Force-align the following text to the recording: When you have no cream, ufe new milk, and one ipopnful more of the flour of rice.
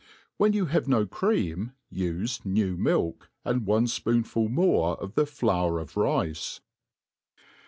When 0.37 0.53
you 0.53 0.65
have 0.65 0.87
no 0.87 1.05
cream, 1.05 1.73
ufe 1.93 2.43
new 2.43 2.75
milk, 2.75 3.29
and 3.45 3.67
one 3.67 3.85
ipopnful 3.85 4.49
more 4.49 4.97
of 4.99 5.13
the 5.13 5.27
flour 5.27 5.77
of 5.79 5.95
rice. 5.95 6.59